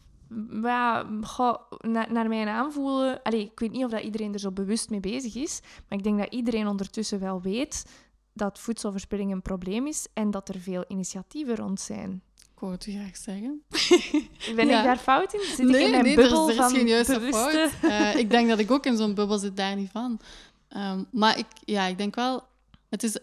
[0.62, 3.22] Ja, goh, na- naar mijn aanvoelen...
[3.22, 6.04] Allee, ik weet niet of dat iedereen er zo bewust mee bezig is, maar ik
[6.04, 7.84] denk dat iedereen ondertussen wel weet
[8.32, 12.22] dat voedselverspilling een probleem is en dat er veel initiatieven rond zijn.
[12.56, 13.62] Ik wou het u graag zeggen.
[14.56, 14.78] Ben Ja.
[14.78, 15.40] ik daar fout in?
[15.40, 17.70] Zit ik in mijn nee, bubbel er is, er is van geen juiste bewuste...
[17.78, 17.90] fout.
[17.90, 20.20] Eh, ik denk dat ik ook in zo'n bubbel zit, daar niet van.
[20.68, 22.42] Ehm, maar ik, ja, ik denk wel...
[22.88, 23.18] Het is,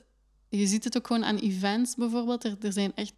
[0.50, 2.44] je ziet het ook gewoon aan events bijvoorbeeld.
[2.44, 3.14] Er, er zijn echt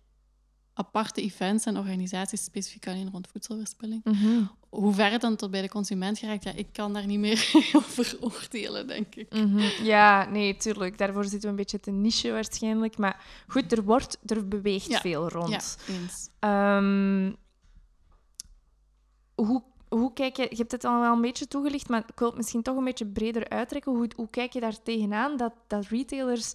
[0.78, 4.02] aparte events en organisaties specifiek alleen rond voedselverspilling.
[4.04, 7.20] Mhm, Hoe ver het dan tot bij de consument geraakt, ja, ik kan daar niet
[7.20, 9.34] meer over oordelen, denk ik.
[9.34, 9.84] mhm.
[9.84, 10.98] Ja, nee, tuurlijk.
[10.98, 12.98] Daarvoor zitten we een beetje te niche waarschijnlijk.
[12.98, 15.00] Maar goed, er, wordt, er beweegt Ja.
[15.00, 15.78] veel rond.
[15.88, 16.30] Ja, eens.
[16.40, 17.32] Ehm,
[19.36, 20.48] hoe, hoe kijk je...
[20.50, 22.84] Je hebt het al wel een beetje toegelicht, maar ik wil het misschien toch een
[22.84, 23.92] beetje breder uittrekken.
[23.92, 26.54] Hoe, hoe kijk je daar tegenaan dat, dat retailers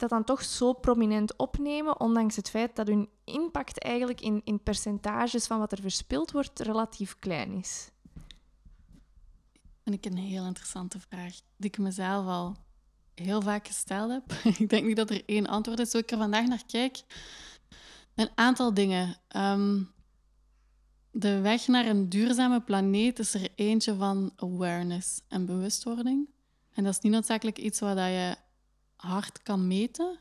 [0.00, 4.62] dat dan toch zo prominent opnemen, ondanks het feit dat hun impact eigenlijk in, in
[4.62, 7.90] percentages van wat er verspild wordt relatief klein is?
[9.90, 12.56] vind ik een heel interessante vraag, die ik mezelf al
[13.14, 14.32] heel vaak gesteld heb.
[14.58, 15.90] ik denk niet dat er één antwoord is.
[15.90, 17.02] Zo ik er vandaag naar kijk,
[18.14, 19.16] een aantal dingen.
[19.28, 19.82] Ehm,
[21.10, 26.28] de weg naar een duurzame planeet is er eentje van awareness en bewustwording.
[26.72, 28.36] En dat is niet noodzakelijk iets wat je
[29.00, 30.18] hard kan meten.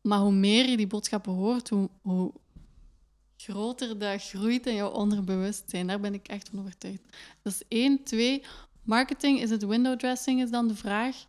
[0.00, 2.32] Maar hoe meer je die boodschappen hoort, hoe, hoe
[3.36, 5.86] groter dat groeit in jouw onderbewustzijn.
[5.86, 7.02] Daar ben ik echt van overtuigd.
[7.42, 8.02] Dat is één.
[8.04, 8.42] Twee,
[8.82, 11.26] marketing, is het window dressing, is dan de vraag.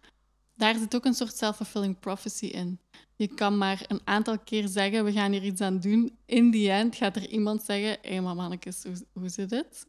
[0.55, 2.79] Daar zit ook een soort self-fulfilling prophecy in.
[3.15, 6.17] Je kan maar een aantal keer zeggen, we gaan hier iets aan doen.
[6.25, 9.85] In die end gaat er iemand zeggen, hé hey, mannetjes, hoe, hoe zit het?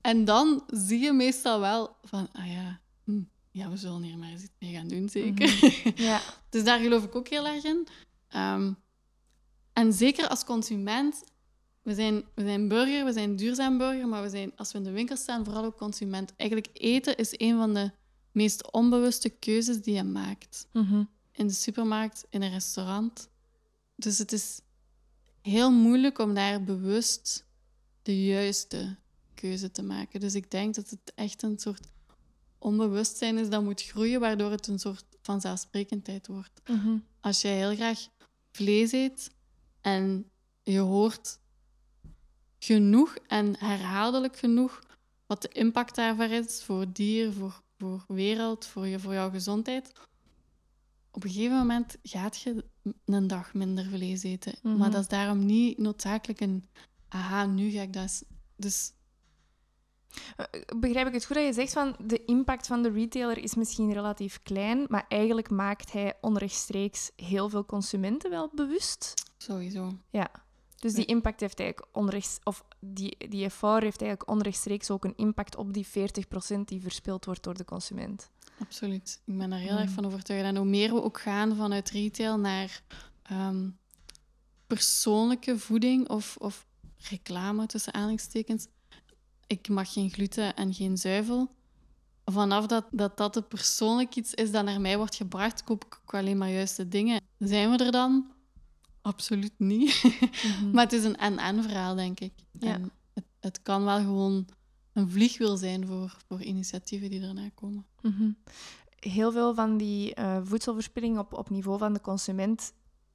[0.00, 3.22] En dan zie je meestal wel van, ah ja, hm,
[3.54, 5.72] ja, we zullen hier maar eens iets mee gaan doen, zeker.
[6.06, 6.20] Ja.
[6.48, 7.86] Dus daar geloof ik ook heel erg in.
[8.28, 8.72] Ehm,
[9.72, 11.24] En zeker als consument,
[11.82, 14.84] we zijn, we zijn burger, we zijn duurzaam burger, maar we zijn, als we in
[14.84, 16.36] de winkel staan, vooral ook consument.
[16.36, 17.90] Eigenlijk eten is een van de
[18.32, 20.66] meest onbewuste keuzes die je maakt.
[20.72, 21.04] Mhm.
[21.32, 23.28] In de supermarkt, in een restaurant.
[23.96, 24.60] Dus het is
[25.42, 27.44] heel moeilijk om daar bewust
[28.02, 28.96] de juiste
[29.34, 30.20] keuze te maken.
[30.20, 31.86] Dus ik denk dat het echt een soort
[32.64, 36.60] onbewustzijn is dat moet groeien, waardoor het een soort van zelfsprekendheid wordt.
[36.66, 36.96] Mhm.
[37.20, 38.06] Als jij heel graag
[38.52, 39.30] vlees eet
[39.80, 40.30] en
[40.62, 41.38] je hoort
[42.58, 44.82] genoeg en herhaaldelijk genoeg
[45.26, 49.92] wat de impact daarvan is voor dier, voor, voor wereld, voor, je, voor jouw gezondheid.
[51.10, 52.64] Op een gegeven moment gaat je
[53.04, 54.54] een dag minder vlees eten.
[54.62, 54.76] Mhm.
[54.76, 56.68] Maar dat is daarom niet noodzakelijk een
[57.08, 58.24] aha, nu ga ik dat...
[58.56, 58.92] Dus
[60.76, 63.92] Begrijp ik het goed dat je zegt van de impact van de retailer is misschien
[63.92, 69.12] relatief klein, maar eigenlijk maakt hij onrechtstreeks heel veel consumenten wel bewust?
[69.36, 69.92] sowieso.
[70.10, 70.30] Ja.
[70.76, 75.16] Dus die impact heeft eigenlijk onrechts, of die, die effort heeft eigenlijk onrechtstreeks ook een
[75.16, 75.90] impact op die 40%
[76.64, 78.30] die verspild wordt door de consument.
[78.60, 79.20] Absoluut.
[79.24, 79.94] Ik ben daar heel erg Mm.
[79.94, 80.44] van overtuigd.
[80.44, 82.82] En hoe meer we ook gaan vanuit retail naar
[83.22, 83.68] ehm,
[84.66, 86.66] persoonlijke voeding of, of
[87.10, 88.66] reclame tussen aanhalingstekens.
[89.46, 91.50] Ik mag geen gluten en geen zuivel.
[92.24, 96.00] Vanaf dat, dat dat een persoonlijk iets is dat naar mij wordt gebracht, koop ik
[96.02, 97.20] ook alleen maar juiste dingen.
[97.38, 98.32] Zijn we er dan?
[99.00, 100.04] Absoluut niet.
[100.72, 102.32] maar het is een en-en verhaal, denk ik.
[102.52, 102.72] Ja.
[102.72, 104.46] En het, het kan wel gewoon
[104.92, 107.86] een vliegwiel zijn voor, voor initiatieven die erna komen.
[108.00, 108.30] Mhm.
[108.98, 112.72] Heel veel van die eh, voedselverspilling op, op niveau van de consument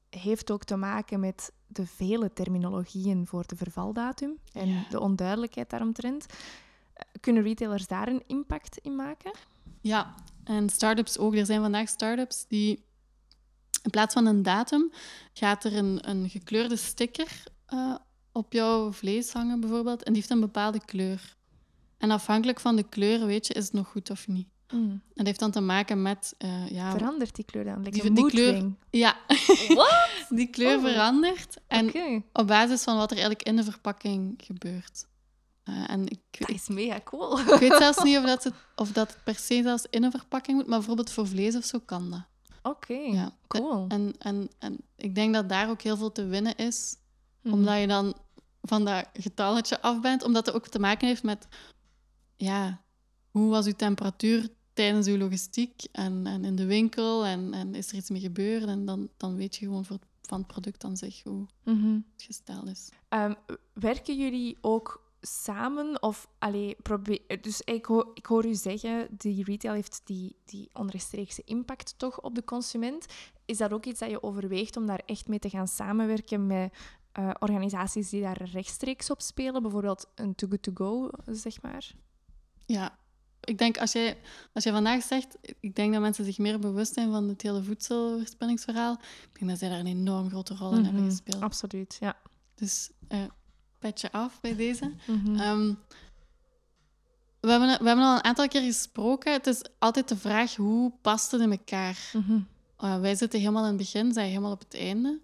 [0.10, 4.84] heeft ook te maken met de vele terminologieën voor de vervaldatum en Ja.
[4.90, 6.26] de onduidelijkheid daaromtrent.
[6.94, 9.32] Eh, Kunnen retailers daar een impact in maken?
[9.82, 11.36] Ja, en start-ups ook.
[11.36, 12.84] Er zijn vandaag start-ups die
[13.84, 14.92] in plaats van een datum
[15.34, 17.96] gaat er een, een gekleurde sticker eh,
[18.32, 20.04] op jouw vlees hangen, bijvoorbeeld.
[20.04, 21.36] En die heeft een bepaalde kleur.
[21.98, 24.48] En afhankelijk van de kleur weet je, is het nog goed of niet.
[24.74, 24.90] Mm.
[24.90, 26.34] En dat heeft dan te maken met...
[26.38, 27.84] eh, ja, Verandert die kleur dan?
[27.84, 29.18] Like Die- die kleur- ja,
[29.76, 30.10] Wat?
[30.30, 30.84] die kleur Oh.
[30.84, 31.58] verandert.
[31.68, 35.08] En op basis van wat er eigenlijk in de verpakking gebeurt.
[35.64, 37.40] Eh, en ik, dat is mega cool.
[37.40, 40.12] ik weet zelfs niet of dat, het, of dat het per se zelfs in een
[40.12, 42.22] verpakking moet, maar bijvoorbeeld voor vlees of zo kan dat.
[42.64, 43.32] Oké, Ja.
[43.48, 43.86] cool.
[43.88, 46.96] En, en, en ik denk dat daar ook heel veel te winnen is,
[47.42, 47.54] Mhm.
[47.54, 48.14] omdat je dan
[48.62, 51.48] van dat getalletje af bent, omdat het ook te maken heeft met,
[52.36, 52.82] ja,
[53.32, 54.48] hoe was uw temperatuur
[54.80, 58.64] tijdens uw logistiek en, en in de winkel en, en is er iets mee gebeurd
[58.64, 61.94] en dan, dan weet je gewoon voor, van het product aan zich hoe Mhm.
[61.94, 62.90] het gesteld is.
[63.10, 63.34] Ehm,
[63.74, 66.02] werken jullie ook samen?
[66.04, 70.70] Of, allee, probeer, dus ik hoor, ik hoor u zeggen, die retail heeft die, die
[70.74, 73.06] onrechtstreekse impact toch op de consument.
[73.46, 76.74] Is dat ook iets dat je overweegt om daar echt mee te gaan samenwerken met
[77.12, 79.62] eh, organisaties die daar rechtstreeks op spelen?
[79.62, 81.92] Bijvoorbeeld een Too Good To Go, zeg maar.
[82.66, 82.99] Ja,
[83.50, 84.18] ik denk als jij,
[84.54, 87.64] als jij vandaag zegt, ik denk dat mensen zich meer bewust zijn van het hele
[87.64, 88.94] voedselverspillingsverhaal.
[89.34, 91.42] Ik denk dat zij daar een enorm grote rol in hebben Mhm, gespeeld.
[91.42, 92.16] Absoluut, ja.
[92.56, 93.24] Dus eh
[93.80, 94.94] petje af bij deze.
[95.08, 95.40] Mhm.
[95.40, 95.74] Ehm,
[97.40, 99.34] we, hebben, we hebben al een aantal keer gesproken.
[99.34, 102.12] Het is altijd de vraag hoe past het in elkaar?
[102.14, 102.40] Mhm.
[102.78, 105.20] Eh, wij zitten helemaal in het begin, zij helemaal op het einde.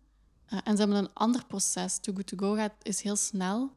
[0.46, 1.98] Eh, en ze hebben een ander proces.
[2.00, 3.72] Too Good To Go gaat, is heel snel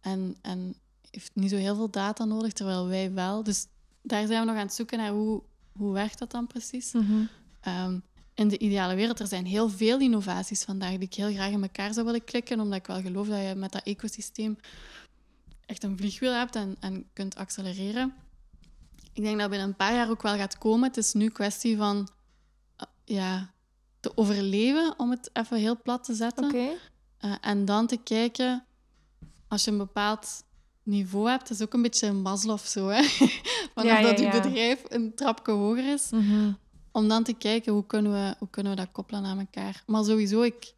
[0.00, 0.74] en, en
[1.10, 3.42] heeft niet zo heel veel data nodig, terwijl wij wel.
[3.42, 3.66] Dus
[4.04, 6.92] daar zijn we nog aan het zoeken naar hoe, hoe werkt dat dan precies.
[6.92, 7.24] Mhm.
[7.60, 7.98] Ehm,
[8.34, 11.62] in de ideale wereld, er zijn heel veel innovaties vandaag die ik heel graag in
[11.62, 14.58] elkaar zou willen klikken, omdat ik wel geloof dat je met dat ecosysteem
[15.66, 18.14] echt een vliegwiel hebt en, en kunt accelereren.
[19.12, 20.88] Ik denk dat binnen een paar jaar ook wel gaat komen.
[20.88, 22.08] Het is nu kwestie van
[22.76, 23.52] eh, ja,
[24.00, 26.78] te overleven, om het even heel plat te zetten.
[27.18, 28.64] Eh, en dan te kijken,
[29.48, 30.44] als je een bepaald
[30.84, 33.02] niveau hebt, dat is ook een beetje een Maslow zo, hè?
[33.74, 36.52] Vanaf Ja, ja, dat je bedrijf een trapje hoger is, Mhm.
[36.92, 39.82] om dan te kijken hoe kunnen we, hoe kunnen we dat koppelen aan elkaar.
[39.86, 40.72] Maar sowieso, ik...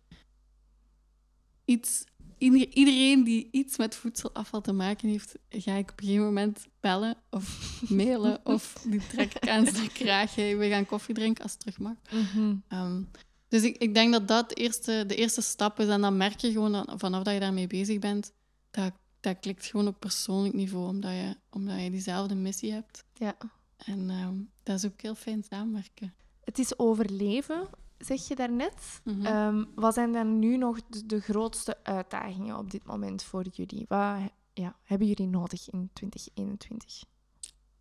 [1.65, 2.05] Iets,
[2.39, 6.67] ieder- iedereen die iets met voedselafval te maken heeft, ga ik op een gegeven moment
[6.81, 10.35] bellen of mailen of die trek ik aan zijn kraag.
[10.35, 11.95] Hey, we gaan koffie drinken als het terug mag.
[12.11, 12.55] Mhm.
[12.69, 13.03] Ehm,
[13.49, 15.87] dus ik, ik denk dat dat de eerste, de eerste stap is.
[15.89, 18.33] En dan merk je gewoon dat, vanaf dat je daarmee bezig bent,
[18.71, 23.05] dat, dat klikt gewoon op persoonlijk niveau, omdat je, omdat je diezelfde missie hebt.
[23.15, 23.37] Ja.
[23.77, 26.15] En ehm, dat is ook heel fijn samenwerken.
[26.45, 29.01] Het is overleven, zeg je daarnet.
[29.23, 33.85] Ehm, wat zijn dan nu nog de, de grootste uitdagingen op dit moment voor jullie?
[33.89, 34.19] Wat
[34.53, 37.05] ja, hebben jullie nodig in 2021?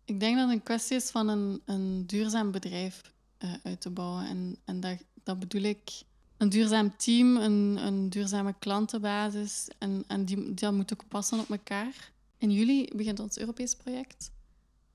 [0.04, 3.90] Ik denk dat het een kwestie is van een, een duurzaam bedrijf eh, uit te
[3.90, 4.26] bouwen.
[4.26, 6.02] En, en dat, dat bedoel ik
[6.36, 9.68] een duurzaam team, een, een duurzame klantenbasis.
[9.78, 12.12] En, en die, dat moet ook passen op elkaar.
[12.38, 14.30] In juli begint ons Europees project.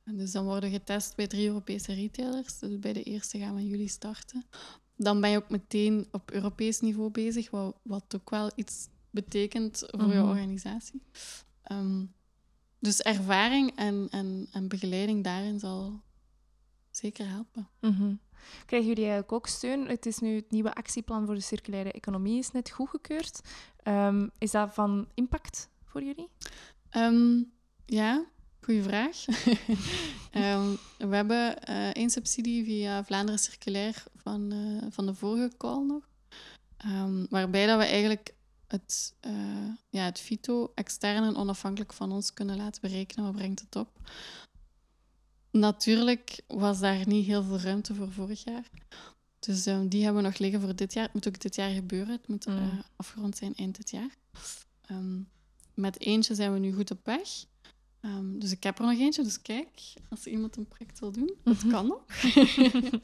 [0.04, 2.60] En dus dan worden we getest bij drie Europese retailers.
[2.60, 4.46] Dus bij de eerste gaan we in juli starten.
[4.96, 9.84] Dan ben je ook meteen op Europees niveau bezig, wat, wat ook wel iets betekent
[9.88, 10.30] voor je Mhm.
[10.30, 11.02] organisatie.
[11.64, 12.06] Ehm,
[12.80, 16.02] dus ervaring en, en, en begeleiding daarin zal
[16.90, 17.68] zeker helpen.
[17.80, 18.14] Mhm.
[18.66, 19.88] Krijgen jullie eigenlijk ook steun?
[19.88, 23.42] Het is nu het nieuwe actieplan voor de circulaire economie is net goedgekeurd.
[23.84, 26.30] Ehm, is dat van impact voor jullie?
[26.90, 27.44] Ehm,
[27.86, 28.26] ja,
[28.62, 29.26] goede vraag.
[30.32, 35.86] Ehm, we hebben eh één subsidie via Vlaanderen Circulair van, eh, van de vorige call
[35.86, 36.10] nog.
[37.30, 38.34] Waarbij dat we eigenlijk
[38.72, 43.26] het, eh ja, het FITO extern en onafhankelijk van ons kunnen laten berekenen.
[43.26, 43.90] Wat brengt het op?
[45.52, 48.70] Natuurlijk was daar niet heel veel ruimte voor vorig jaar.
[49.40, 51.04] Dus ehm, die hebben we nog liggen voor dit jaar.
[51.04, 52.12] Het moet ook dit jaar gebeuren.
[52.12, 52.84] Het moet eh, Mm.
[52.96, 54.16] afgerond zijn eind dit jaar.
[54.86, 55.20] Ehm,
[55.74, 57.30] met eentje zijn we nu goed op weg.
[58.02, 59.24] Ehm, dus ik heb er nog eentje.
[59.24, 59.70] Dus kijk,
[60.10, 62.02] als iemand een project wil doen, dat kan nog.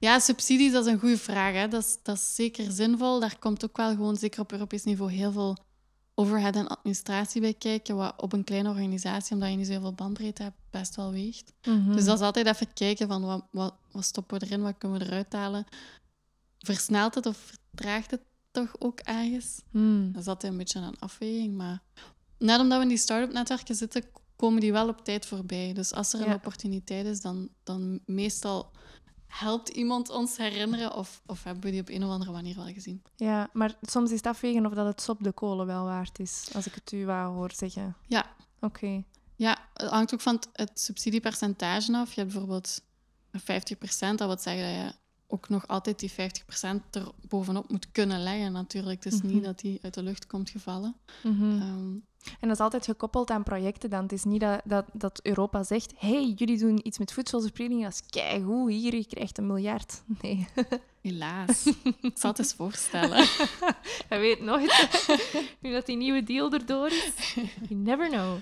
[0.00, 1.54] Ja, subsidies, dat is een goede vraag.
[1.54, 1.68] Hè.
[1.68, 3.20] Dat, is, dat is zeker zinvol.
[3.20, 5.56] Daar komt ook wel gewoon, zeker op Europees niveau, heel veel
[6.14, 7.96] overhead en administratie bij kijken.
[7.96, 11.52] Wat op een kleine organisatie, omdat je niet zoveel bandbreedte hebt, best wel weegt.
[11.66, 11.92] Mhm.
[11.92, 14.98] Dus dat is altijd even kijken van wat, wat, wat stoppen we erin, wat kunnen
[14.98, 15.64] we eruit halen.
[16.58, 19.62] Versnelt het of vertraagt het toch ook ergens?
[19.70, 20.12] Mm.
[20.12, 21.56] Dat is altijd een beetje een afweging.
[21.56, 21.82] Maar
[22.38, 24.04] net omdat we in die start-up netwerken zitten,
[24.36, 25.72] komen die wel op tijd voorbij.
[25.72, 26.34] Dus als er een Ja.
[26.34, 28.70] opportuniteit is, dan, dan meestal
[29.38, 32.72] helpt iemand ons herinneren of, of hebben we die op een of andere manier wel
[32.72, 33.02] gezien.
[33.16, 36.48] Ja, maar soms is het afwegen of dat het sop de kolen wel waard is,
[36.54, 37.96] als ik het u wou hoor zeggen.
[38.06, 38.26] Ja,
[38.60, 39.02] Oké.
[39.36, 42.12] Ja, het hangt ook van het, subsidiepercentage af.
[42.12, 42.80] Je hebt bijvoorbeeld
[43.36, 44.94] 50%, dat wil zeggen dat je
[45.26, 46.14] ook nog altijd die 50%
[46.90, 49.04] er bovenop moet kunnen leggen natuurlijk.
[49.04, 49.32] Het is Mhm.
[49.34, 50.94] niet dat die uit de lucht komt gevallen.
[51.22, 51.60] Mhm.
[51.60, 54.02] Ehm, En dat is altijd gekoppeld aan projecten dan.
[54.02, 57.92] Het is niet dat, dat, dat Europa zegt, hey, jullie doen iets met voedselverspreiding, dat
[57.92, 60.02] is keigoed, hier, je krijgt een miljard.
[60.22, 60.46] Nee,
[61.00, 61.66] helaas.
[62.00, 63.26] Ik zal het eens voorstellen.
[64.08, 65.06] hij weet nooit.
[65.60, 67.34] nu dat die nieuwe deal erdoor is.
[67.68, 68.38] You never know.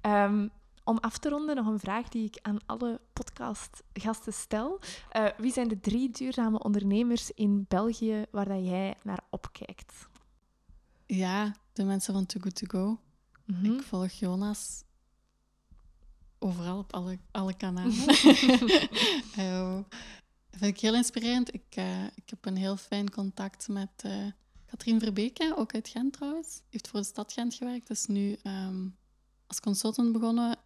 [0.00, 0.48] Ehm,
[0.84, 4.80] om af te ronden, nog een vraag die ik aan alle podcastgasten stel.
[5.10, 10.08] Eh, wie zijn de drie duurzame ondernemers in België waar dat jij naar opkijkt?
[11.06, 12.98] Ja, de mensen van Too Good To Go.
[13.46, 13.72] Mhm.
[13.72, 14.82] Ik volg Jonas
[16.38, 17.94] overal op alle, alle kanalen.
[19.36, 19.78] Eh,
[20.50, 21.54] dat vind ik heel inspirerend.
[21.54, 24.26] Ik, eh, ik heb een heel fijn contact met eh
[24.66, 26.60] Katrien Verbeke, ook uit Gent trouwens.
[26.70, 27.90] Heeft voor de stad Gent gewerkt.
[27.90, 28.88] Is nu ehm,
[29.46, 30.56] als consultant begonnen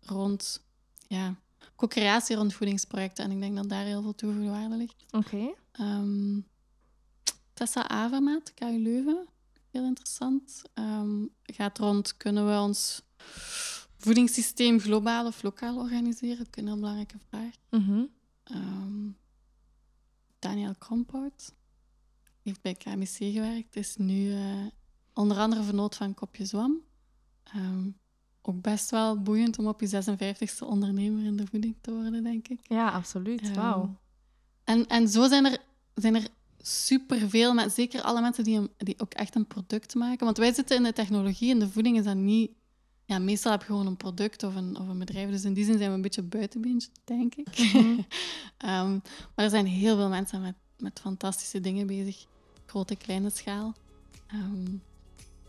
[0.00, 0.64] rond
[1.08, 1.34] ja,
[1.76, 3.24] co-creatie rond voedingsprojecten.
[3.24, 5.04] En ik denk dat daar heel veel toegevoegde waarde ligt.
[5.10, 5.54] Oké.
[5.72, 6.40] Ehm,
[7.52, 9.28] Tessa Avermaat, KU Leuven.
[9.70, 10.62] Heel interessant.
[10.74, 13.02] Ehm, gaat rond, kunnen we ons
[13.96, 16.46] voedingssysteem globaal of lokaal organiseren?
[16.46, 17.54] Ook een heel belangrijke vraag.
[17.70, 18.04] Mhm.
[18.44, 19.08] Ehm,
[20.38, 21.54] Daniel Krompout
[22.42, 23.76] heeft bij KMC gewerkt.
[23.76, 24.66] Is nu eh,
[25.14, 26.80] onder andere vernoot van Kopje Zwam.
[27.44, 27.88] Ehm,
[28.42, 32.48] ook best wel boeiend om op je 56e ondernemer in de voeding te worden, denk
[32.48, 32.60] ik.
[32.62, 33.40] Ja, absoluut.
[33.40, 33.96] Ehm, Wauw.
[34.64, 35.58] En, en zo zijn er,
[35.94, 36.28] zijn er
[36.62, 40.24] superveel, maar zeker alle mensen die, een- die ook echt een product maken.
[40.24, 42.50] Want wij zitten in de technologie en de voeding is dan niet...
[43.04, 45.30] Ja, meestal heb je gewoon een product of een, of een bedrijf.
[45.30, 47.48] Dus in die zin zijn we een beetje buitenbeentje, denk ik.
[48.58, 48.90] Ehm,
[49.34, 52.24] maar er zijn heel veel mensen met, met fantastische dingen bezig.
[52.66, 53.74] Grote, kleine schaal.
[54.26, 54.66] Ehm,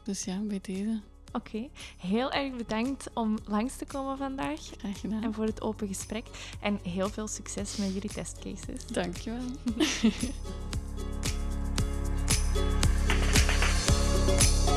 [0.03, 0.99] dus ja, bij deze.
[1.33, 5.23] Oké, heel erg bedankt om langs te komen vandaag Graag gedaan.
[5.23, 6.25] en voor het open gesprek.
[6.61, 8.87] En heel veel succes met jullie testcases.
[8.91, 9.43] Dankjewel.
[14.23, 14.70] Thank you.